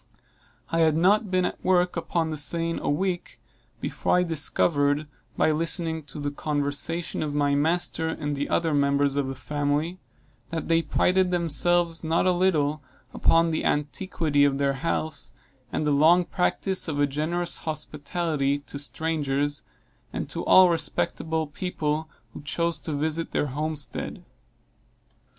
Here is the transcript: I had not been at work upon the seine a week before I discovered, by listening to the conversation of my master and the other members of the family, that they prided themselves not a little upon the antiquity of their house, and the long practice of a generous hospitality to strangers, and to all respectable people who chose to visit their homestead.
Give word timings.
I 0.71 0.79
had 0.79 0.97
not 0.97 1.29
been 1.29 1.45
at 1.45 1.63
work 1.63 1.95
upon 1.95 2.31
the 2.31 2.35
seine 2.35 2.79
a 2.81 2.89
week 2.89 3.39
before 3.79 4.17
I 4.17 4.23
discovered, 4.23 5.05
by 5.37 5.51
listening 5.51 6.01
to 6.05 6.19
the 6.19 6.31
conversation 6.31 7.21
of 7.21 7.35
my 7.35 7.53
master 7.53 8.07
and 8.09 8.35
the 8.35 8.49
other 8.49 8.73
members 8.73 9.15
of 9.15 9.27
the 9.27 9.35
family, 9.35 9.99
that 10.49 10.67
they 10.67 10.81
prided 10.81 11.29
themselves 11.29 12.03
not 12.03 12.25
a 12.25 12.31
little 12.31 12.81
upon 13.13 13.51
the 13.51 13.63
antiquity 13.63 14.43
of 14.43 14.57
their 14.57 14.73
house, 14.73 15.33
and 15.71 15.85
the 15.85 15.91
long 15.91 16.25
practice 16.25 16.87
of 16.87 16.99
a 16.99 17.05
generous 17.05 17.59
hospitality 17.59 18.57
to 18.57 18.79
strangers, 18.79 19.61
and 20.11 20.27
to 20.31 20.43
all 20.45 20.69
respectable 20.69 21.45
people 21.45 22.09
who 22.33 22.41
chose 22.41 22.79
to 22.79 22.93
visit 22.93 23.29
their 23.33 23.45
homestead. 23.53 24.25